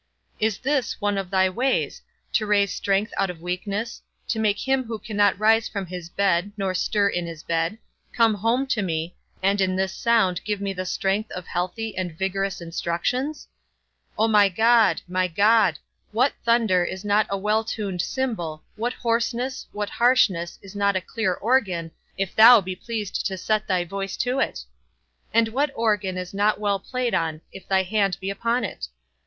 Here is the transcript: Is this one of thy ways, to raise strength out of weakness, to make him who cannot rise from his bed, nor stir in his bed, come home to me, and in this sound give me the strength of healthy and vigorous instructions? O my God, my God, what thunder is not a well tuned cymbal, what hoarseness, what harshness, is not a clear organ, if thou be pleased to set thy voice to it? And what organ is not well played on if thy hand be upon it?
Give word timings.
Is 0.39 0.57
this 0.57 0.99
one 0.99 1.15
of 1.19 1.29
thy 1.29 1.47
ways, 1.47 2.01
to 2.33 2.47
raise 2.47 2.73
strength 2.73 3.13
out 3.17 3.29
of 3.29 3.39
weakness, 3.39 4.01
to 4.29 4.39
make 4.39 4.67
him 4.67 4.83
who 4.85 4.97
cannot 4.97 5.37
rise 5.37 5.69
from 5.69 5.85
his 5.85 6.09
bed, 6.09 6.51
nor 6.57 6.73
stir 6.73 7.07
in 7.07 7.27
his 7.27 7.43
bed, 7.43 7.77
come 8.11 8.33
home 8.33 8.65
to 8.65 8.81
me, 8.81 9.15
and 9.43 9.61
in 9.61 9.75
this 9.75 9.93
sound 9.93 10.43
give 10.43 10.59
me 10.59 10.73
the 10.73 10.87
strength 10.87 11.29
of 11.33 11.45
healthy 11.45 11.95
and 11.95 12.17
vigorous 12.17 12.61
instructions? 12.61 13.47
O 14.17 14.27
my 14.27 14.49
God, 14.49 15.03
my 15.07 15.27
God, 15.27 15.77
what 16.11 16.33
thunder 16.43 16.83
is 16.83 17.05
not 17.05 17.27
a 17.29 17.37
well 17.37 17.63
tuned 17.63 18.01
cymbal, 18.01 18.63
what 18.77 18.93
hoarseness, 18.93 19.67
what 19.71 19.91
harshness, 19.91 20.57
is 20.63 20.75
not 20.75 20.95
a 20.95 21.01
clear 21.01 21.35
organ, 21.35 21.91
if 22.17 22.35
thou 22.35 22.59
be 22.59 22.75
pleased 22.75 23.23
to 23.27 23.37
set 23.37 23.67
thy 23.67 23.85
voice 23.85 24.17
to 24.17 24.39
it? 24.39 24.65
And 25.31 25.49
what 25.49 25.69
organ 25.75 26.17
is 26.17 26.33
not 26.33 26.59
well 26.59 26.79
played 26.79 27.13
on 27.13 27.41
if 27.51 27.67
thy 27.67 27.83
hand 27.83 28.17
be 28.19 28.31
upon 28.31 28.63
it? 28.63 28.87